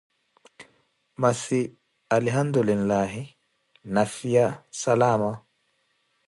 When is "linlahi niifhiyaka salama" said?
2.69-5.31